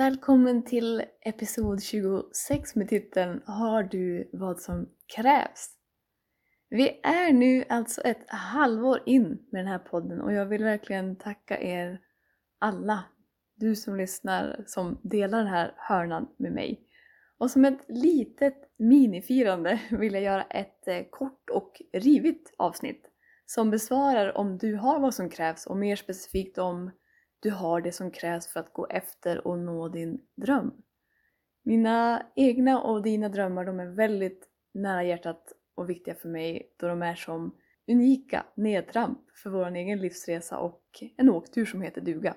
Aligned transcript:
Välkommen 0.00 0.64
till 0.64 1.04
episod 1.20 1.82
26 1.82 2.74
med 2.74 2.88
titeln 2.88 3.42
Har 3.46 3.82
du 3.82 4.30
vad 4.32 4.60
som 4.60 4.88
krävs? 5.16 5.70
Vi 6.68 7.00
är 7.02 7.32
nu 7.32 7.64
alltså 7.68 8.00
ett 8.00 8.24
halvår 8.26 9.02
in 9.06 9.28
med 9.52 9.60
den 9.60 9.66
här 9.66 9.78
podden 9.78 10.20
och 10.20 10.32
jag 10.32 10.46
vill 10.46 10.64
verkligen 10.64 11.16
tacka 11.16 11.60
er 11.60 12.00
alla, 12.58 13.04
du 13.56 13.76
som 13.76 13.96
lyssnar, 13.96 14.64
som 14.66 15.00
delar 15.02 15.38
den 15.38 15.46
här 15.46 15.74
hörnan 15.76 16.28
med 16.38 16.52
mig. 16.52 16.80
Och 17.38 17.50
som 17.50 17.64
ett 17.64 17.84
litet 17.88 18.74
minifirande 18.78 19.80
vill 19.90 20.14
jag 20.14 20.22
göra 20.22 20.42
ett 20.42 20.88
eh, 20.88 21.02
kort 21.10 21.50
och 21.50 21.82
rivigt 21.92 22.54
avsnitt 22.58 23.06
som 23.46 23.70
besvarar 23.70 24.36
om 24.36 24.58
du 24.58 24.76
har 24.76 25.00
vad 25.00 25.14
som 25.14 25.30
krävs 25.30 25.66
och 25.66 25.76
mer 25.76 25.96
specifikt 25.96 26.58
om 26.58 26.90
du 27.40 27.50
har 27.50 27.80
det 27.80 27.92
som 27.92 28.10
krävs 28.10 28.46
för 28.46 28.60
att 28.60 28.72
gå 28.72 28.86
efter 28.86 29.46
och 29.46 29.58
nå 29.58 29.88
din 29.88 30.20
dröm. 30.36 30.72
Mina 31.64 32.26
egna 32.36 32.82
och 32.82 33.02
dina 33.02 33.28
drömmar 33.28 33.64
de 33.64 33.80
är 33.80 33.86
väldigt 33.86 34.48
nära 34.74 35.04
hjärtat 35.04 35.52
och 35.74 35.90
viktiga 35.90 36.14
för 36.14 36.28
mig 36.28 36.74
då 36.76 36.88
de 36.88 37.02
är 37.02 37.14
som 37.14 37.56
unika 37.90 38.46
nedtramp 38.54 39.18
för 39.42 39.50
vår 39.50 39.76
egen 39.76 39.98
livsresa 39.98 40.58
och 40.58 40.84
en 41.16 41.30
åktur 41.30 41.64
som 41.66 41.82
heter 41.82 42.00
duga. 42.00 42.36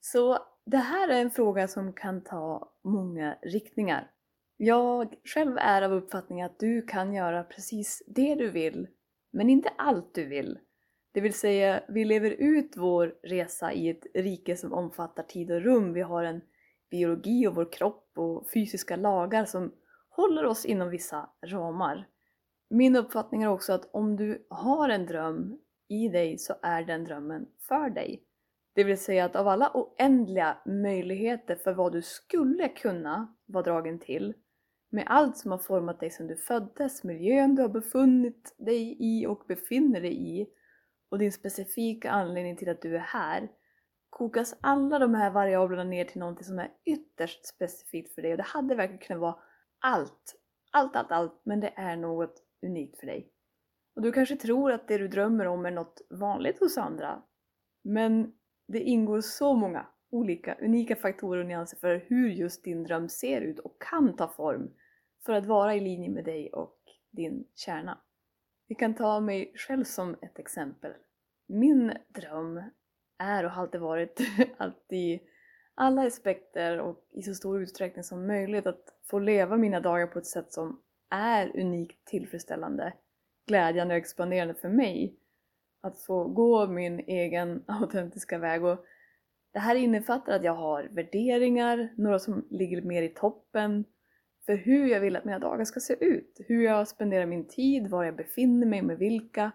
Så 0.00 0.38
det 0.66 0.76
här 0.76 1.08
är 1.08 1.20
en 1.20 1.30
fråga 1.30 1.68
som 1.68 1.92
kan 1.92 2.24
ta 2.24 2.72
många 2.84 3.38
riktningar. 3.42 4.10
Jag 4.56 5.14
själv 5.24 5.56
är 5.58 5.82
av 5.82 5.92
uppfattningen 5.92 6.46
att 6.46 6.58
du 6.58 6.82
kan 6.82 7.12
göra 7.12 7.44
precis 7.44 8.02
det 8.06 8.34
du 8.34 8.50
vill, 8.50 8.88
men 9.32 9.50
inte 9.50 9.68
allt 9.78 10.14
du 10.14 10.24
vill. 10.24 10.58
Det 11.12 11.20
vill 11.20 11.34
säga, 11.34 11.82
vi 11.88 12.04
lever 12.04 12.30
ut 12.30 12.76
vår 12.76 13.14
resa 13.22 13.72
i 13.72 13.88
ett 13.88 14.06
rike 14.14 14.56
som 14.56 14.72
omfattar 14.72 15.22
tid 15.22 15.50
och 15.50 15.62
rum. 15.62 15.92
Vi 15.92 16.00
har 16.00 16.24
en 16.24 16.40
biologi 16.90 17.46
och 17.46 17.54
vår 17.54 17.72
kropp 17.72 18.12
och 18.16 18.50
fysiska 18.54 18.96
lagar 18.96 19.44
som 19.44 19.72
håller 20.08 20.44
oss 20.44 20.64
inom 20.64 20.90
vissa 20.90 21.30
ramar. 21.46 22.08
Min 22.70 22.96
uppfattning 22.96 23.42
är 23.42 23.48
också 23.48 23.72
att 23.72 23.90
om 23.92 24.16
du 24.16 24.46
har 24.50 24.88
en 24.88 25.06
dröm 25.06 25.58
i 25.88 26.08
dig 26.08 26.38
så 26.38 26.54
är 26.62 26.82
den 26.82 27.04
drömmen 27.04 27.46
för 27.68 27.90
dig. 27.90 28.22
Det 28.74 28.84
vill 28.84 28.98
säga 28.98 29.24
att 29.24 29.36
av 29.36 29.48
alla 29.48 29.70
oändliga 29.74 30.58
möjligheter 30.66 31.56
för 31.56 31.72
vad 31.72 31.92
du 31.92 32.02
skulle 32.02 32.68
kunna 32.68 33.34
vara 33.46 33.64
dragen 33.64 33.98
till, 33.98 34.34
med 34.90 35.04
allt 35.06 35.36
som 35.36 35.50
har 35.50 35.58
format 35.58 36.00
dig 36.00 36.10
sedan 36.10 36.26
du 36.26 36.36
föddes, 36.36 37.04
miljön 37.04 37.54
du 37.54 37.62
har 37.62 37.68
befunnit 37.68 38.54
dig 38.58 38.96
i 39.00 39.26
och 39.26 39.44
befinner 39.48 40.00
dig 40.00 40.40
i, 40.40 40.46
och 41.10 41.18
din 41.18 41.32
specifika 41.32 42.10
anledning 42.10 42.56
till 42.56 42.68
att 42.68 42.82
du 42.82 42.96
är 42.96 43.00
här 43.00 43.48
kokas 44.10 44.56
alla 44.60 44.98
de 44.98 45.14
här 45.14 45.30
variablerna 45.30 45.84
ner 45.84 46.04
till 46.04 46.20
någonting 46.20 46.44
som 46.44 46.58
är 46.58 46.70
ytterst 46.84 47.46
specifikt 47.46 48.14
för 48.14 48.22
dig 48.22 48.30
och 48.30 48.36
det 48.36 48.42
hade 48.42 48.74
verkligen 48.74 49.02
kunnat 49.02 49.20
vara 49.20 49.36
allt, 49.78 50.34
allt, 50.70 50.96
allt, 50.96 51.12
allt, 51.12 51.40
men 51.42 51.60
det 51.60 51.72
är 51.76 51.96
något 51.96 52.42
unikt 52.66 53.00
för 53.00 53.06
dig. 53.06 53.32
Och 53.96 54.02
du 54.02 54.12
kanske 54.12 54.36
tror 54.36 54.72
att 54.72 54.88
det 54.88 54.98
du 54.98 55.08
drömmer 55.08 55.46
om 55.46 55.66
är 55.66 55.70
något 55.70 56.00
vanligt 56.10 56.60
hos 56.60 56.78
andra, 56.78 57.22
men 57.82 58.32
det 58.68 58.80
ingår 58.80 59.20
så 59.20 59.54
många 59.54 59.86
olika 60.10 60.54
unika 60.54 60.96
faktorer 60.96 61.40
och 61.40 61.46
nyanser 61.46 61.78
för 61.78 62.04
hur 62.06 62.28
just 62.28 62.64
din 62.64 62.84
dröm 62.84 63.08
ser 63.08 63.40
ut 63.40 63.58
och 63.58 63.82
kan 63.82 64.16
ta 64.16 64.28
form 64.28 64.70
för 65.26 65.32
att 65.32 65.46
vara 65.46 65.74
i 65.74 65.80
linje 65.80 66.10
med 66.10 66.24
dig 66.24 66.52
och 66.52 66.78
din 67.10 67.44
kärna. 67.54 67.98
Vi 68.70 68.74
kan 68.74 68.94
ta 68.94 69.20
mig 69.20 69.52
själv 69.54 69.84
som 69.84 70.16
ett 70.22 70.38
exempel. 70.38 70.92
Min 71.46 71.92
dröm 72.08 72.62
är 73.18 73.44
och 73.44 73.50
har 73.50 73.62
alltid 73.62 73.80
varit 73.80 74.20
att 74.56 74.92
i 74.92 75.20
alla 75.74 76.06
aspekter 76.06 76.78
och 76.78 77.08
i 77.12 77.22
så 77.22 77.34
stor 77.34 77.62
utsträckning 77.62 78.04
som 78.04 78.26
möjligt 78.26 78.66
att 78.66 78.84
få 79.10 79.18
leva 79.18 79.56
mina 79.56 79.80
dagar 79.80 80.06
på 80.06 80.18
ett 80.18 80.26
sätt 80.26 80.52
som 80.52 80.80
är 81.10 81.60
unikt 81.60 82.04
tillfredsställande, 82.06 82.92
glädjande 83.46 83.94
och 83.94 83.98
expanderande 83.98 84.54
för 84.54 84.68
mig. 84.68 85.16
Att 85.80 86.00
få 86.00 86.24
gå 86.24 86.66
min 86.66 87.00
egen 87.00 87.64
autentiska 87.66 88.38
väg 88.38 88.64
och 88.64 88.84
det 89.52 89.58
här 89.58 89.74
innefattar 89.74 90.32
att 90.32 90.44
jag 90.44 90.54
har 90.54 90.88
värderingar, 90.90 91.94
några 91.96 92.18
som 92.18 92.46
ligger 92.50 92.82
mer 92.82 93.02
i 93.02 93.08
toppen, 93.08 93.84
för 94.50 94.56
hur 94.56 94.86
jag 94.86 95.00
vill 95.00 95.16
att 95.16 95.24
mina 95.24 95.38
dagar 95.38 95.64
ska 95.64 95.80
se 95.80 96.04
ut. 96.04 96.40
Hur 96.46 96.64
jag 96.64 96.88
spenderar 96.88 97.26
min 97.26 97.48
tid, 97.48 97.90
var 97.90 98.04
jag 98.04 98.16
befinner 98.16 98.66
mig, 98.66 98.82
med 98.82 98.98
vilka. 98.98 99.52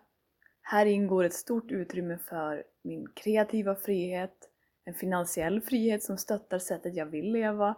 Här 0.61 0.85
ingår 0.85 1.23
ett 1.23 1.33
stort 1.33 1.71
utrymme 1.71 2.17
för 2.17 2.63
min 2.83 3.07
kreativa 3.15 3.75
frihet, 3.75 4.49
en 4.85 4.93
finansiell 4.93 5.61
frihet 5.61 6.03
som 6.03 6.17
stöttar 6.17 6.59
sättet 6.59 6.95
jag 6.95 7.05
vill 7.05 7.31
leva 7.31 7.75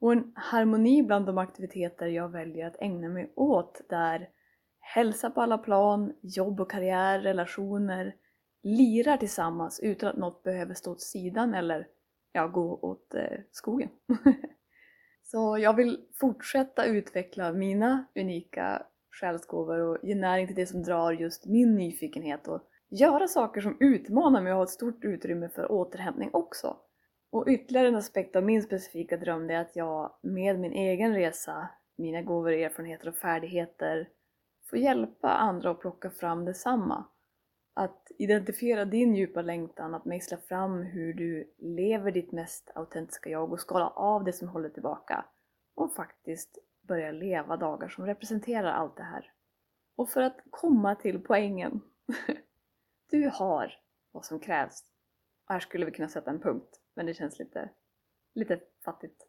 och 0.00 0.12
en 0.12 0.32
harmoni 0.34 1.02
bland 1.02 1.26
de 1.26 1.38
aktiviteter 1.38 2.06
jag 2.06 2.28
väljer 2.28 2.66
att 2.66 2.82
ägna 2.82 3.08
mig 3.08 3.32
åt 3.36 3.80
där 3.88 4.28
hälsa 4.80 5.30
på 5.30 5.42
alla 5.42 5.58
plan, 5.58 6.12
jobb 6.20 6.60
och 6.60 6.70
karriär, 6.70 7.20
relationer 7.20 8.14
lirar 8.62 9.16
tillsammans 9.16 9.80
utan 9.80 10.08
att 10.08 10.16
något 10.16 10.42
behöver 10.42 10.74
stå 10.74 10.92
åt 10.92 11.02
sidan 11.02 11.54
eller 11.54 11.86
ja, 12.32 12.46
gå 12.46 12.78
åt 12.82 13.14
eh, 13.14 13.38
skogen. 13.50 13.88
Så 15.30 15.58
jag 15.58 15.76
vill 15.76 15.98
fortsätta 16.20 16.84
utveckla 16.84 17.52
mina 17.52 18.04
unika 18.14 18.82
själsgåvor 19.10 19.78
och 19.78 19.98
ge 20.02 20.14
näring 20.14 20.46
till 20.46 20.56
det 20.56 20.66
som 20.66 20.82
drar 20.82 21.12
just 21.12 21.46
min 21.46 21.74
nyfikenhet 21.74 22.48
och 22.48 22.62
göra 22.88 23.28
saker 23.28 23.60
som 23.60 23.76
utmanar 23.80 24.42
mig 24.42 24.52
och 24.52 24.56
ha 24.56 24.64
ett 24.64 24.70
stort 24.70 25.04
utrymme 25.04 25.48
för 25.48 25.72
återhämtning 25.72 26.30
också. 26.32 26.76
Och 27.30 27.48
ytterligare 27.48 27.88
en 27.88 27.96
aspekt 27.96 28.36
av 28.36 28.44
min 28.44 28.62
specifika 28.62 29.16
dröm 29.16 29.50
är 29.50 29.60
att 29.60 29.76
jag 29.76 30.12
med 30.22 30.58
min 30.60 30.72
egen 30.72 31.14
resa, 31.14 31.68
mina 31.96 32.22
gåvor, 32.22 32.52
erfarenheter 32.52 33.08
och 33.08 33.16
färdigheter 33.16 34.08
får 34.70 34.78
hjälpa 34.78 35.28
andra 35.28 35.70
att 35.70 35.80
plocka 35.80 36.10
fram 36.10 36.44
detsamma. 36.44 37.04
Att 37.78 38.10
identifiera 38.18 38.84
din 38.84 39.14
djupa 39.14 39.42
längtan, 39.42 39.94
att 39.94 40.04
mejsla 40.04 40.36
fram 40.36 40.82
hur 40.82 41.14
du 41.14 41.54
lever 41.58 42.12
ditt 42.12 42.32
mest 42.32 42.70
autentiska 42.74 43.30
jag 43.30 43.52
och 43.52 43.60
skala 43.60 43.88
av 43.88 44.24
det 44.24 44.32
som 44.32 44.48
håller 44.48 44.68
tillbaka. 44.68 45.24
Och 45.74 45.94
faktiskt 45.94 46.58
börja 46.82 47.12
leva 47.12 47.56
dagar 47.56 47.88
som 47.88 48.06
representerar 48.06 48.72
allt 48.72 48.96
det 48.96 49.02
här. 49.02 49.32
Och 49.96 50.10
för 50.10 50.22
att 50.22 50.40
komma 50.50 50.94
till 50.94 51.20
poängen. 51.20 51.80
Du 53.10 53.30
har 53.34 53.72
vad 54.12 54.24
som 54.24 54.40
krävs. 54.40 54.84
Och 55.46 55.52
här 55.52 55.60
skulle 55.60 55.86
vi 55.86 55.92
kunna 55.92 56.08
sätta 56.08 56.30
en 56.30 56.40
punkt, 56.40 56.80
men 56.94 57.06
det 57.06 57.14
känns 57.14 57.38
lite, 57.38 57.70
lite 58.34 58.60
fattigt. 58.84 59.26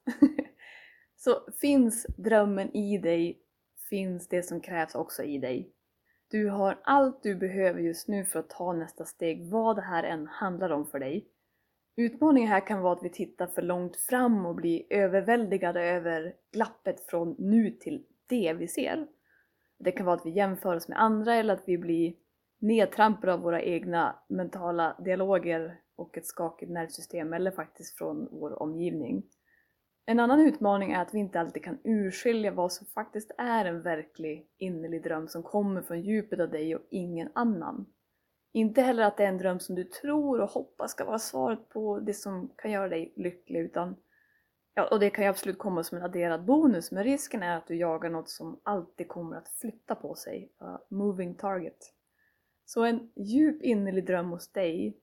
Så 1.16 1.52
finns 1.62 2.06
drömmen 2.18 2.76
i 2.76 2.98
dig, 2.98 3.42
finns 3.90 4.28
det 4.28 4.44
som 4.44 4.62
krävs 4.62 4.96
också 4.96 5.24
i 5.24 5.38
dig. 5.38 5.74
Du 6.32 6.50
har 6.50 6.80
allt 6.84 7.24
du 7.24 7.36
behöver 7.36 7.80
just 7.80 8.08
nu 8.08 8.26
för 8.26 8.40
att 8.40 8.50
ta 8.50 8.74
nästa 8.74 9.06
steg, 9.06 9.50
vad 9.50 9.76
det 9.76 9.82
här 9.82 10.04
än 10.04 10.28
handlar 10.28 10.70
om 10.70 10.86
för 10.86 11.00
dig. 11.00 11.28
Utmaningen 11.96 12.50
här 12.50 12.68
kan 12.68 12.82
vara 12.82 12.94
att 12.94 13.04
vi 13.04 13.10
tittar 13.10 13.48
för 13.48 13.62
långt 13.62 13.98
fram 13.98 14.46
och 14.46 14.56
blir 14.56 14.84
överväldigade 14.90 15.82
över 15.82 16.34
glappet 16.52 17.00
från 17.00 17.36
nu 17.40 17.72
till 17.72 18.06
det 18.28 18.54
vi 18.54 18.68
ser. 18.68 19.08
Det 19.78 19.92
kan 19.92 20.06
vara 20.06 20.16
att 20.16 20.26
vi 20.26 20.30
jämför 20.30 20.76
oss 20.76 20.88
med 20.88 21.02
andra 21.02 21.36
eller 21.36 21.54
att 21.54 21.64
vi 21.66 21.78
blir 21.78 22.14
nedtrampade 22.60 23.34
av 23.34 23.40
våra 23.40 23.62
egna 23.62 24.16
mentala 24.28 24.96
dialoger 25.00 25.80
och 25.96 26.18
ett 26.18 26.28
skakigt 26.28 26.72
nervsystem 26.72 27.34
eller 27.34 27.52
faktiskt 27.52 27.98
från 27.98 28.28
vår 28.32 28.64
omgivning. 28.64 29.24
En 30.10 30.20
annan 30.20 30.40
utmaning 30.40 30.92
är 30.92 31.02
att 31.02 31.14
vi 31.14 31.20
inte 31.20 31.40
alltid 31.40 31.64
kan 31.64 31.78
urskilja 31.84 32.52
vad 32.52 32.72
som 32.72 32.88
faktiskt 32.88 33.32
är 33.38 33.66
en 33.66 33.82
verklig 33.82 34.48
innerlig 34.58 35.04
dröm 35.04 35.28
som 35.28 35.44
kommer 35.44 35.82
från 35.82 36.02
djupet 36.02 36.40
av 36.40 36.50
dig 36.50 36.76
och 36.76 36.82
ingen 36.90 37.30
annan. 37.36 37.86
Inte 38.54 38.82
heller 38.82 39.04
att 39.04 39.18
det 39.18 39.24
är 39.24 39.28
en 39.28 39.38
dröm 39.38 39.60
som 39.60 39.76
du 39.76 39.84
tror 39.84 40.42
och 40.42 40.50
hoppas 40.50 40.92
ska 40.92 41.06
vara 41.06 41.20
svaret 41.20 41.70
på 41.70 42.00
det 42.00 42.14
som 42.14 42.52
kan 42.58 42.72
göra 42.72 42.90
dig 42.90 43.14
lycklig 43.16 43.60
utan 43.60 43.96
Ja, 44.74 44.88
och 44.92 45.00
det 45.00 45.10
kan 45.10 45.24
ju 45.24 45.30
absolut 45.30 45.58
komma 45.58 45.84
som 45.84 45.98
en 45.98 46.04
adderad 46.04 46.46
bonus 46.46 46.92
men 46.92 47.04
risken 47.04 47.44
är 47.44 47.58
att 47.58 47.68
du 47.68 47.76
jagar 47.76 48.10
något 48.10 48.30
som 48.30 48.60
alltid 48.64 49.08
kommer 49.08 49.38
att 49.38 49.50
flytta 49.50 49.96
på 49.96 50.16
sig. 50.16 50.52
Uh, 50.62 50.78
moving 50.90 51.36
target. 51.36 51.94
Så 52.66 52.84
en 52.84 53.12
djup 53.16 53.62
innerlig 53.62 54.06
dröm 54.06 54.30
hos 54.30 54.52
dig 54.52 54.98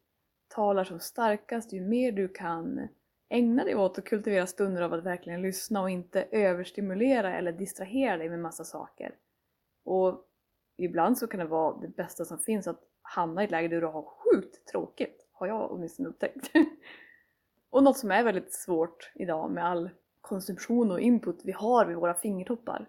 talar 0.49 0.85
som 0.85 1.01
starkast 1.01 1.73
ju 1.73 1.81
mer 1.81 2.13
du 2.13 2.29
kan 2.29 2.89
ägna 3.29 3.65
dig 3.65 3.75
åt 3.75 3.99
att 3.99 4.05
kultivera 4.05 4.47
stunder 4.47 4.83
av 4.83 4.93
att 4.93 5.05
verkligen 5.05 5.43
lyssna 5.43 5.83
och 5.83 5.91
inte 5.91 6.23
överstimulera 6.23 7.37
eller 7.37 7.53
distrahera 7.53 8.17
dig 8.17 8.29
med 8.29 8.39
massa 8.39 8.65
saker. 8.65 9.15
Och 9.85 10.25
ibland 10.77 11.19
så 11.19 11.27
kan 11.27 11.41
det 11.41 11.47
vara 11.47 11.77
det 11.77 11.89
bästa 11.89 12.25
som 12.25 12.39
finns 12.39 12.67
att 12.67 12.81
hamna 13.03 13.43
i 13.43 13.45
ett 13.45 13.51
läge 13.51 13.69
där 13.69 13.81
du 13.81 13.87
har 13.87 14.03
sjukt 14.03 14.67
tråkigt, 14.67 15.27
har 15.33 15.47
jag 15.47 15.73
åtminstone 15.73 16.09
upptäckt. 16.09 16.51
och 17.71 17.83
något 17.83 17.99
som 17.99 18.11
är 18.11 18.25
väldigt 18.25 18.55
svårt 18.55 19.13
idag 19.15 19.51
med 19.51 19.65
all 19.65 19.91
konsumtion 20.21 20.91
och 20.91 21.01
input 21.01 21.41
vi 21.45 21.53
har 21.53 21.87
vid 21.87 21.97
våra 21.97 22.15
fingertoppar. 22.15 22.89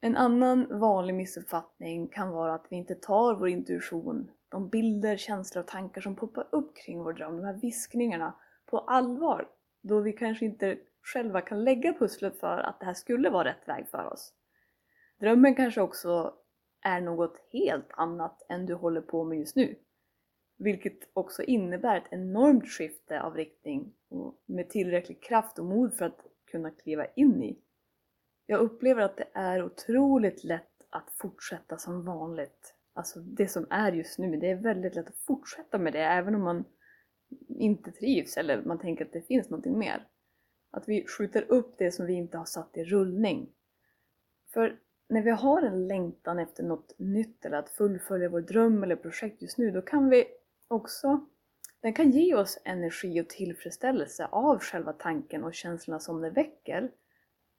En 0.00 0.16
annan 0.16 0.80
vanlig 0.80 1.14
missuppfattning 1.14 2.08
kan 2.08 2.30
vara 2.30 2.54
att 2.54 2.66
vi 2.68 2.76
inte 2.76 2.94
tar 2.94 3.34
vår 3.34 3.48
intuition, 3.48 4.30
de 4.48 4.68
bilder, 4.68 5.16
känslor 5.16 5.62
och 5.62 5.68
tankar 5.68 6.00
som 6.00 6.16
poppar 6.16 6.46
upp 6.50 6.76
kring 6.76 6.98
vår 6.98 7.12
dröm, 7.12 7.36
de 7.36 7.44
här 7.44 7.60
viskningarna, 7.62 8.34
på 8.70 8.78
allvar. 8.78 9.48
Då 9.82 10.00
vi 10.00 10.12
kanske 10.12 10.44
inte 10.44 10.78
själva 11.02 11.40
kan 11.40 11.64
lägga 11.64 11.92
pusslet 11.92 12.40
för 12.40 12.58
att 12.58 12.80
det 12.80 12.86
här 12.86 12.94
skulle 12.94 13.30
vara 13.30 13.48
rätt 13.48 13.68
väg 13.68 13.88
för 13.88 14.12
oss. 14.12 14.34
Drömmen 15.20 15.54
kanske 15.54 15.80
också 15.80 16.34
är 16.82 17.00
något 17.00 17.38
helt 17.52 17.90
annat 17.90 18.42
än 18.48 18.66
du 18.66 18.74
håller 18.74 19.00
på 19.00 19.24
med 19.24 19.38
just 19.38 19.56
nu. 19.56 19.76
Vilket 20.58 20.98
också 21.12 21.42
innebär 21.42 21.96
ett 21.96 22.08
enormt 22.10 22.68
skifte 22.68 23.22
av 23.22 23.36
riktning 23.36 23.92
med 24.46 24.70
tillräcklig 24.70 25.22
kraft 25.22 25.58
och 25.58 25.64
mod 25.64 25.94
för 25.94 26.04
att 26.04 26.26
kunna 26.50 26.70
kliva 26.70 27.06
in 27.06 27.42
i. 27.42 27.58
Jag 28.46 28.60
upplever 28.60 29.02
att 29.02 29.16
det 29.16 29.28
är 29.32 29.64
otroligt 29.64 30.44
lätt 30.44 30.82
att 30.90 31.10
fortsätta 31.16 31.78
som 31.78 32.04
vanligt. 32.04 32.74
Alltså 32.92 33.20
det 33.20 33.48
som 33.48 33.66
är 33.70 33.92
just 33.92 34.18
nu, 34.18 34.36
det 34.36 34.50
är 34.50 34.56
väldigt 34.56 34.94
lätt 34.94 35.08
att 35.08 35.18
fortsätta 35.26 35.78
med 35.78 35.92
det 35.92 36.04
även 36.04 36.34
om 36.34 36.42
man 36.42 36.64
inte 37.48 37.92
trivs 37.92 38.36
eller 38.36 38.62
man 38.62 38.78
tänker 38.78 39.04
att 39.04 39.12
det 39.12 39.22
finns 39.22 39.50
någonting 39.50 39.78
mer. 39.78 40.06
Att 40.70 40.88
vi 40.88 41.06
skjuter 41.06 41.44
upp 41.48 41.74
det 41.78 41.92
som 41.92 42.06
vi 42.06 42.12
inte 42.12 42.38
har 42.38 42.44
satt 42.44 42.76
i 42.76 42.84
rullning. 42.84 43.52
För 44.52 44.80
när 45.08 45.22
vi 45.22 45.30
har 45.30 45.62
en 45.62 45.88
längtan 45.88 46.38
efter 46.38 46.62
något 46.62 46.94
nytt 46.98 47.44
eller 47.44 47.58
att 47.58 47.70
fullfölja 47.70 48.28
vår 48.28 48.40
dröm 48.40 48.82
eller 48.82 48.96
projekt 48.96 49.42
just 49.42 49.58
nu, 49.58 49.70
då 49.70 49.82
kan 49.82 50.08
vi 50.08 50.24
också 50.68 51.26
den 51.80 51.92
kan 51.92 52.10
ge 52.10 52.34
oss 52.34 52.58
energi 52.64 53.20
och 53.20 53.28
tillfredsställelse 53.28 54.26
av 54.26 54.58
själva 54.58 54.92
tanken 54.92 55.44
och 55.44 55.54
känslorna 55.54 56.00
som 56.00 56.20
det 56.20 56.30
väcker. 56.30 56.90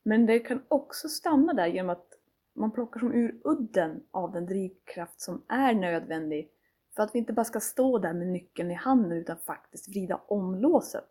Men 0.03 0.25
det 0.25 0.39
kan 0.39 0.63
också 0.67 1.09
stanna 1.09 1.53
där 1.53 1.67
genom 1.67 1.89
att 1.89 2.07
man 2.53 2.71
plockar 2.71 2.99
som 2.99 3.13
ur 3.13 3.41
udden 3.43 4.03
av 4.11 4.31
den 4.31 4.45
drivkraft 4.45 5.21
som 5.21 5.45
är 5.47 5.73
nödvändig 5.73 6.51
för 6.95 7.03
att 7.03 7.15
vi 7.15 7.19
inte 7.19 7.33
bara 7.33 7.43
ska 7.43 7.59
stå 7.59 7.97
där 7.97 8.13
med 8.13 8.27
nyckeln 8.27 8.71
i 8.71 8.73
handen 8.73 9.17
utan 9.17 9.37
faktiskt 9.37 9.89
vrida 9.89 10.21
om 10.27 10.55
låset. 10.55 11.09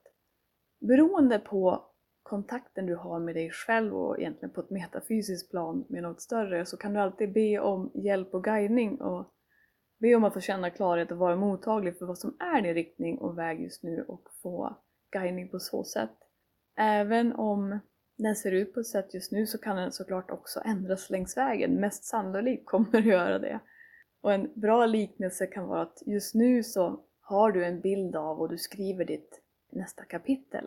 Beroende 0.80 1.38
på 1.38 1.84
kontakten 2.22 2.86
du 2.86 2.96
har 2.96 3.20
med 3.20 3.34
dig 3.34 3.50
själv 3.50 3.96
och 3.96 4.18
egentligen 4.18 4.54
på 4.54 4.60
ett 4.60 4.70
metafysiskt 4.70 5.50
plan 5.50 5.84
med 5.88 6.02
något 6.02 6.20
större 6.20 6.66
så 6.66 6.76
kan 6.76 6.94
du 6.94 7.00
alltid 7.00 7.32
be 7.32 7.58
om 7.58 7.90
hjälp 7.94 8.34
och 8.34 8.44
guidning 8.44 9.00
och 9.00 9.34
be 10.00 10.14
om 10.14 10.24
att 10.24 10.34
få 10.34 10.40
känna 10.40 10.70
klarhet 10.70 11.10
och 11.10 11.18
vara 11.18 11.36
mottaglig 11.36 11.98
för 11.98 12.06
vad 12.06 12.18
som 12.18 12.36
är 12.40 12.62
din 12.62 12.74
riktning 12.74 13.18
och 13.18 13.38
väg 13.38 13.60
just 13.60 13.82
nu 13.82 14.04
och 14.08 14.28
få 14.42 14.76
guidning 15.12 15.48
på 15.48 15.58
så 15.58 15.84
sätt. 15.84 16.16
Även 16.78 17.32
om 17.32 17.78
den 18.18 18.36
ser 18.36 18.52
ut 18.52 18.74
på 18.74 18.80
ett 18.80 18.86
sätt 18.86 19.14
just 19.14 19.32
nu 19.32 19.46
så 19.46 19.58
kan 19.58 19.76
den 19.76 19.92
såklart 19.92 20.30
också 20.30 20.60
ändras 20.64 21.10
längs 21.10 21.36
vägen. 21.36 21.74
Mest 21.74 22.04
sannolikt 22.04 22.66
kommer 22.66 22.90
det 22.90 23.08
göra 23.08 23.38
det. 23.38 23.60
Och 24.20 24.32
en 24.32 24.50
bra 24.54 24.86
liknelse 24.86 25.46
kan 25.46 25.66
vara 25.66 25.82
att 25.82 26.02
just 26.06 26.34
nu 26.34 26.62
så 26.62 27.00
har 27.20 27.52
du 27.52 27.64
en 27.64 27.80
bild 27.80 28.16
av 28.16 28.40
och 28.40 28.48
du 28.48 28.58
skriver 28.58 29.04
ditt 29.04 29.42
nästa 29.70 30.04
kapitel. 30.04 30.66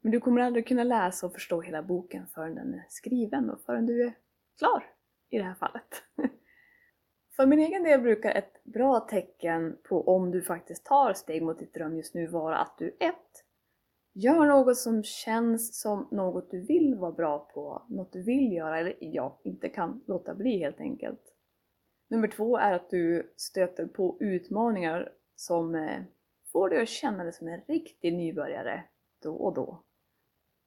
Men 0.00 0.12
du 0.12 0.20
kommer 0.20 0.40
aldrig 0.40 0.68
kunna 0.68 0.84
läsa 0.84 1.26
och 1.26 1.32
förstå 1.32 1.60
hela 1.60 1.82
boken 1.82 2.26
förrän 2.26 2.54
den 2.54 2.74
är 2.74 2.86
skriven 2.88 3.50
och 3.50 3.60
förrän 3.60 3.86
du 3.86 4.02
är 4.04 4.12
klar 4.58 4.84
i 5.30 5.38
det 5.38 5.44
här 5.44 5.54
fallet. 5.54 6.02
För 7.36 7.46
min 7.46 7.58
egen 7.58 7.82
del 7.82 8.00
brukar 8.00 8.34
ett 8.34 8.64
bra 8.64 9.00
tecken 9.00 9.78
på 9.88 10.08
om 10.08 10.30
du 10.30 10.42
faktiskt 10.42 10.84
tar 10.84 11.12
steg 11.12 11.42
mot 11.42 11.58
ditt 11.58 11.74
dröm 11.74 11.96
just 11.96 12.14
nu 12.14 12.26
vara 12.26 12.58
att 12.58 12.78
du 12.78 12.96
1. 13.00 13.14
Gör 14.12 14.46
något 14.46 14.76
som 14.76 15.02
känns 15.02 15.80
som 15.80 16.08
något 16.10 16.50
du 16.50 16.60
vill 16.60 16.94
vara 16.94 17.12
bra 17.12 17.38
på, 17.54 17.82
något 17.88 18.12
du 18.12 18.22
vill 18.22 18.52
göra 18.52 18.78
eller 18.78 18.96
ja, 19.00 19.40
inte 19.44 19.68
kan 19.68 20.04
låta 20.06 20.34
bli 20.34 20.58
helt 20.58 20.80
enkelt. 20.80 21.34
Nummer 22.10 22.28
två 22.28 22.58
är 22.58 22.72
att 22.72 22.90
du 22.90 23.32
stöter 23.36 23.86
på 23.86 24.16
utmaningar 24.20 25.12
som 25.36 25.74
eh, 25.74 26.02
får 26.52 26.68
dig 26.68 26.82
att 26.82 26.88
känna 26.88 27.24
dig 27.24 27.32
som 27.32 27.48
en 27.48 27.60
riktig 27.60 28.12
nybörjare 28.12 28.84
då 29.22 29.34
och 29.34 29.54
då. 29.54 29.82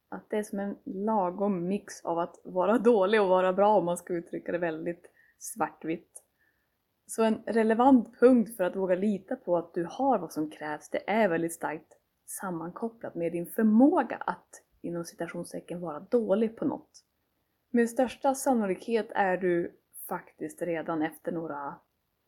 Att 0.10 0.30
det 0.30 0.38
är 0.38 0.44
som 0.44 0.60
en 0.60 0.78
lagom 0.84 1.68
mix 1.68 2.06
av 2.06 2.20
att 2.20 2.40
vara 2.44 2.78
dålig 2.78 3.22
och 3.22 3.28
vara 3.28 3.54
bra 3.54 3.78
om 3.78 3.86
man 3.86 3.98
ska 3.98 4.14
uttrycka 4.14 4.52
det 4.52 4.58
väldigt 4.58 5.06
svartvitt. 5.40 6.24
Så 7.06 7.24
en 7.24 7.44
relevant 7.46 8.20
punkt 8.20 8.58
för 8.58 8.64
att 8.64 8.76
våga 8.76 8.96
lita 8.96 9.36
på 9.36 9.58
att 9.58 9.74
du 9.74 9.88
har 9.90 10.20
vad 10.20 10.34
som 10.34 10.52
krävs, 10.52 10.90
det 10.90 11.10
är 11.10 11.30
väldigt 11.30 11.54
starkt 11.54 11.98
sammankopplat 12.26 13.16
med 13.16 13.32
din 13.32 13.48
förmåga 13.48 14.16
att 14.16 14.62
inom 14.82 15.06
citationstecken 15.06 15.82
vara 15.82 16.00
dålig 16.00 16.58
på 16.58 16.66
något. 16.66 17.06
Med 17.70 17.90
största 17.90 18.36
sannolikhet 18.36 19.08
är 19.12 19.38
du 19.38 19.80
faktiskt 20.10 20.62
redan 20.62 21.02
efter 21.02 21.32
några 21.32 21.76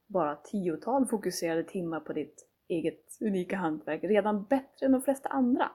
bara 0.08 0.36
tiotal 0.36 1.08
fokuserade 1.08 1.64
timmar 1.64 2.00
på 2.00 2.14
ditt 2.14 2.48
eget 2.68 3.18
unika 3.22 3.56
hantverk 3.56 4.04
redan 4.04 4.44
bättre 4.44 4.86
än 4.86 4.92
de 4.92 5.02
flesta 5.02 5.30
andra. 5.30 5.72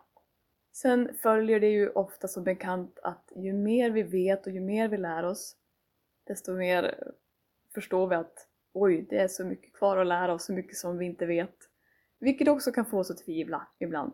Sen 0.73 1.14
följer 1.23 1.61
det 1.61 1.69
ju 1.69 1.90
ofta 1.90 2.28
som 2.28 2.45
bekant 2.45 2.99
att 3.02 3.33
ju 3.37 3.52
mer 3.52 3.90
vi 3.90 4.02
vet 4.02 4.47
och 4.47 4.52
ju 4.52 4.61
mer 4.61 4.88
vi 4.88 4.97
lär 4.97 5.25
oss 5.25 5.57
desto 6.30 6.52
mer 6.52 6.85
eh, 6.85 7.12
förstår 7.75 8.07
vi 8.07 8.14
att 8.14 8.49
oj, 8.73 9.07
det 9.11 9.19
är 9.19 9.28
så 9.28 9.45
mycket 9.45 9.75
kvar 9.75 9.97
att 9.97 10.07
lära 10.07 10.35
oss, 10.35 10.45
så 10.45 10.52
mycket 10.52 10.76
som 10.76 10.99
vi 10.99 11.07
inte 11.07 11.26
vet. 11.26 11.57
Vilket 12.21 12.49
också 12.49 12.73
kan 12.73 12.87
få 12.87 12.99
oss 12.99 13.11
att 13.11 13.25
tvivla 13.25 13.69
ibland. 13.78 14.12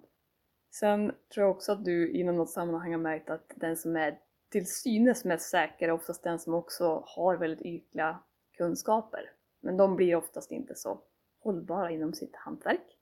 Sen 0.71 1.13
tror 1.35 1.47
jag 1.47 1.51
också 1.51 1.73
att 1.73 1.85
du 1.85 2.13
inom 2.13 2.37
något 2.37 2.51
sammanhang 2.51 2.93
har 2.93 2.99
märkt 2.99 3.31
att 3.31 3.53
den 3.57 3.77
som 3.77 3.97
är 3.97 4.19
till 4.57 4.67
synes 4.67 5.25
mest 5.25 5.51
säker 5.51 5.89
är 5.89 5.93
oftast 5.93 6.23
den 6.23 6.39
som 6.39 6.55
också 6.55 7.03
har 7.07 7.37
väldigt 7.37 7.67
ytliga 7.67 8.19
kunskaper. 8.57 9.31
Men 9.61 9.77
de 9.77 9.97
blir 9.97 10.17
oftast 10.17 10.53
inte 10.53 10.75
så 10.75 11.01
hållbara 11.39 11.91
inom 11.91 12.13
sitt 12.15 12.37
hantverk. 12.37 12.97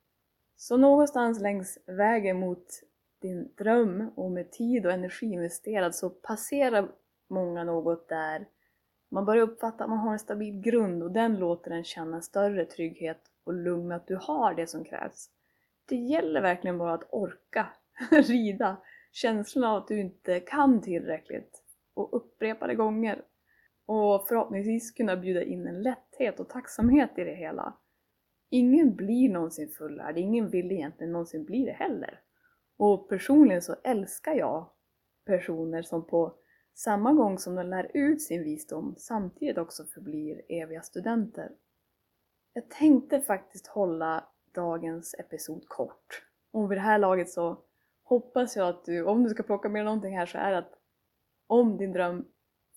Så 0.56 0.76
någonstans 0.76 1.40
längs 1.40 1.78
vägen 1.86 2.40
mot 2.40 2.66
din 3.22 3.52
dröm 3.56 4.10
och 4.14 4.30
med 4.30 4.52
tid 4.52 4.86
och 4.86 4.92
energi 4.92 5.26
investerad 5.26 5.94
så 5.94 6.10
passerar 6.10 6.88
många 7.28 7.64
något 7.64 8.08
där 8.08 8.46
man 9.08 9.24
börjar 9.24 9.42
uppfatta 9.42 9.84
att 9.84 9.90
man 9.90 9.98
har 9.98 10.12
en 10.12 10.18
stabil 10.18 10.60
grund 10.60 11.02
och 11.02 11.10
den 11.10 11.36
låter 11.36 11.70
en 11.70 11.84
känna 11.84 12.20
större 12.20 12.64
trygghet 12.64 13.20
och 13.44 13.54
lugn 13.54 13.88
med 13.88 13.96
att 13.96 14.06
du 14.06 14.16
har 14.16 14.54
det 14.54 14.66
som 14.66 14.84
krävs. 14.84 15.30
Det 15.84 15.96
gäller 15.96 16.40
verkligen 16.40 16.78
bara 16.78 16.94
att 16.94 17.08
orka 17.10 17.66
rida 18.10 18.76
känslan 19.14 19.64
av 19.64 19.76
att 19.76 19.88
du 19.88 20.00
inte 20.00 20.40
kan 20.40 20.82
tillräckligt 20.82 21.62
och 21.94 22.16
upprepade 22.16 22.74
gånger 22.74 23.22
och 23.86 24.28
förhoppningsvis 24.28 24.90
kunna 24.90 25.16
bjuda 25.16 25.42
in 25.42 25.66
en 25.66 25.82
lätthet 25.82 26.40
och 26.40 26.48
tacksamhet 26.48 27.10
i 27.16 27.24
det 27.24 27.34
hela. 27.34 27.76
Ingen 28.50 28.94
blir 28.94 29.28
någonsin 29.28 29.68
fullärd, 29.68 30.18
ingen 30.18 30.48
vill 30.48 30.72
egentligen 30.72 31.12
någonsin 31.12 31.44
bli 31.44 31.64
det 31.64 31.72
heller. 31.72 32.20
Och 32.76 33.08
personligen 33.08 33.62
så 33.62 33.76
älskar 33.84 34.34
jag 34.34 34.70
personer 35.24 35.82
som 35.82 36.06
på 36.06 36.34
samma 36.74 37.12
gång 37.12 37.38
som 37.38 37.54
de 37.54 37.66
lär 37.66 37.90
ut 37.94 38.22
sin 38.22 38.44
visdom 38.44 38.94
samtidigt 38.98 39.58
också 39.58 39.84
förblir 39.84 40.42
eviga 40.48 40.82
studenter. 40.82 41.52
Jag 42.52 42.70
tänkte 42.70 43.20
faktiskt 43.20 43.66
hålla 43.66 44.28
dagens 44.54 45.14
episod 45.18 45.68
kort. 45.68 46.24
Och 46.50 46.70
vid 46.70 46.78
det 46.78 46.82
här 46.82 46.98
laget 46.98 47.30
så 47.30 47.63
hoppas 48.04 48.56
jag 48.56 48.68
att 48.68 48.84
du, 48.84 49.04
om 49.04 49.24
du 49.24 49.30
ska 49.30 49.42
plocka 49.42 49.68
med 49.68 49.84
någonting 49.84 50.18
här 50.18 50.26
så 50.26 50.38
är 50.38 50.50
det 50.50 50.58
att 50.58 50.72
om 51.46 51.76
din 51.76 51.92
dröm 51.92 52.28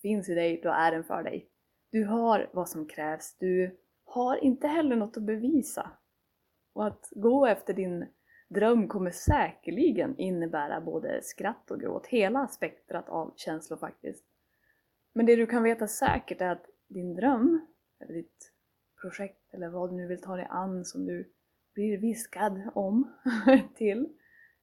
finns 0.02 0.28
i 0.28 0.34
dig, 0.34 0.60
då 0.62 0.70
är 0.70 0.92
den 0.92 1.04
för 1.04 1.22
dig. 1.22 1.50
Du 1.90 2.04
har 2.04 2.50
vad 2.52 2.68
som 2.68 2.86
krävs, 2.86 3.36
du 3.38 3.78
har 4.04 4.36
inte 4.36 4.68
heller 4.68 4.96
något 4.96 5.16
att 5.16 5.22
bevisa. 5.22 5.90
Och 6.72 6.86
att 6.86 7.08
gå 7.10 7.46
efter 7.46 7.74
din 7.74 8.06
dröm 8.48 8.88
kommer 8.88 9.10
säkerligen 9.10 10.16
innebära 10.18 10.80
både 10.80 11.22
skratt 11.22 11.70
och 11.70 11.80
gråt, 11.80 12.06
hela 12.06 12.48
spektrat 12.48 13.08
av 13.08 13.32
känslor 13.36 13.78
faktiskt. 13.78 14.24
Men 15.12 15.26
det 15.26 15.36
du 15.36 15.46
kan 15.46 15.62
veta 15.62 15.86
säkert 15.86 16.40
är 16.40 16.50
att 16.50 16.66
din 16.88 17.14
dröm, 17.14 17.66
eller 18.00 18.14
ditt 18.14 18.52
projekt 19.00 19.54
eller 19.54 19.68
vad 19.68 19.90
du 19.90 19.96
nu 19.96 20.06
vill 20.06 20.22
ta 20.22 20.36
dig 20.36 20.46
an 20.50 20.84
som 20.84 21.06
du 21.06 21.32
blir 21.74 21.98
viskad 21.98 22.70
om 22.74 23.12
till, 23.74 24.08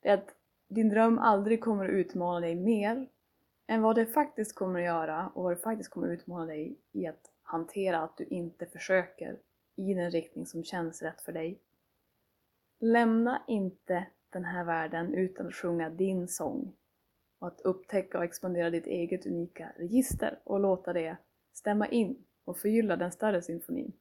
det 0.01 0.09
är 0.09 0.13
att 0.13 0.35
din 0.67 0.89
dröm 0.89 1.19
aldrig 1.19 1.61
kommer 1.61 1.85
att 1.85 1.91
utmana 1.91 2.39
dig 2.39 2.55
mer 2.55 3.07
än 3.67 3.81
vad 3.81 3.95
det 3.95 4.05
faktiskt 4.05 4.55
kommer 4.55 4.79
att 4.79 4.85
göra 4.85 5.31
och 5.33 5.43
vad 5.43 5.51
det 5.51 5.61
faktiskt 5.61 5.89
kommer 5.89 6.07
att 6.07 6.19
utmana 6.19 6.45
dig 6.45 6.77
i 6.91 7.07
att 7.07 7.31
hantera 7.41 7.99
att 7.99 8.17
du 8.17 8.23
inte 8.23 8.65
försöker 8.65 9.39
i 9.75 9.93
den 9.93 10.11
riktning 10.11 10.45
som 10.45 10.63
känns 10.63 11.01
rätt 11.01 11.21
för 11.21 11.31
dig. 11.31 11.59
Lämna 12.79 13.41
inte 13.47 14.07
den 14.29 14.45
här 14.45 14.63
världen 14.63 15.13
utan 15.13 15.47
att 15.47 15.53
sjunga 15.53 15.89
din 15.89 16.27
sång 16.27 16.75
och 17.39 17.47
att 17.47 17.61
upptäcka 17.61 18.17
och 18.17 18.23
expandera 18.23 18.69
ditt 18.69 18.87
eget 18.87 19.25
unika 19.25 19.71
register 19.77 20.39
och 20.43 20.59
låta 20.59 20.93
det 20.93 21.17
stämma 21.53 21.87
in 21.87 22.25
och 22.45 22.57
förgylla 22.57 22.95
den 22.95 23.11
större 23.11 23.41
symfonin. 23.41 23.93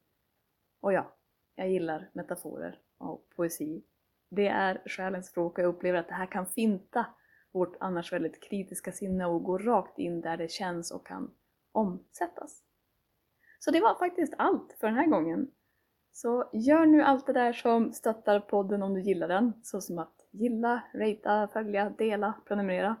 Och 0.79 0.93
ja, 0.93 1.15
jag 1.55 1.69
gillar 1.69 2.09
metaforer 2.13 2.79
och 2.97 3.29
poesi. 3.35 3.83
Det 4.29 4.47
är 4.47 4.81
själens 4.85 5.27
språk 5.27 5.57
och 5.57 5.63
jag 5.63 5.69
upplever 5.69 5.99
att 5.99 6.07
det 6.07 6.13
här 6.13 6.31
kan 6.31 6.45
finta 6.45 7.05
vårt 7.51 7.77
annars 7.79 8.13
väldigt 8.13 8.43
kritiska 8.43 8.91
sinne 8.91 9.25
och 9.25 9.43
gå 9.43 9.57
rakt 9.57 9.99
in 9.99 10.21
där 10.21 10.37
det 10.37 10.51
känns 10.51 10.91
och 10.91 11.07
kan 11.07 11.31
omsättas. 11.71 12.61
Så 13.59 13.71
det 13.71 13.79
var 13.79 13.95
faktiskt 13.95 14.33
allt 14.37 14.75
för 14.79 14.87
den 14.87 14.95
här 14.95 15.07
gången. 15.07 15.51
Så 16.11 16.49
gör 16.53 16.85
nu 16.85 17.01
allt 17.01 17.27
det 17.27 17.33
där 17.33 17.53
som 17.53 17.93
stöttar 17.93 18.39
podden 18.39 18.83
om 18.83 18.93
du 18.93 19.01
gillar 19.01 19.27
den, 19.27 19.53
Såsom 19.63 19.99
att 19.99 20.27
gilla, 20.31 20.81
ratea, 20.93 21.49
följa, 21.53 21.89
dela, 21.89 22.33
prenumerera. 22.47 22.95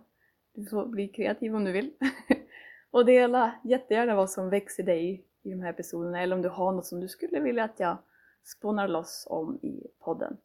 Du 0.53 0.65
får 0.65 0.85
bli 0.85 1.07
kreativ 1.07 1.55
om 1.55 1.63
du 1.63 1.71
vill. 1.71 1.93
och 2.91 3.05
dela 3.05 3.55
jättegärna 3.63 4.15
vad 4.15 4.29
som 4.29 4.49
växer 4.49 4.83
dig 4.83 5.25
i 5.43 5.49
de 5.49 5.61
här 5.61 5.69
episoderna 5.69 6.21
eller 6.21 6.35
om 6.35 6.41
du 6.41 6.49
har 6.49 6.71
något 6.71 6.85
som 6.85 6.99
du 6.99 7.07
skulle 7.07 7.39
vilja 7.39 7.63
att 7.63 7.79
jag 7.79 7.97
spånar 8.43 8.87
loss 8.87 9.27
om 9.29 9.59
i 9.61 9.87
podden. 9.99 10.37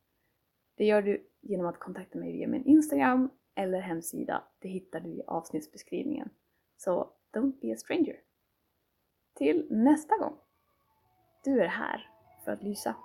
Det 0.80 0.86
gör 0.86 1.02
du 1.02 1.26
genom 1.40 1.66
att 1.66 1.78
kontakta 1.78 2.18
mig 2.18 2.32
via 2.32 2.48
min 2.48 2.64
Instagram 2.64 3.30
eller 3.54 3.80
hemsida. 3.80 4.44
Det 4.58 4.68
hittar 4.68 5.00
du 5.00 5.08
i 5.08 5.22
avsnittsbeskrivningen. 5.26 6.28
Så 6.76 7.10
don't 7.32 7.60
be 7.60 7.72
a 7.72 7.76
stranger. 7.76 8.16
Till 9.34 9.66
nästa 9.70 10.18
gång! 10.18 10.36
Du 11.44 11.60
är 11.60 11.66
här 11.66 12.10
för 12.44 12.52
att 12.52 12.62
lysa. 12.62 12.96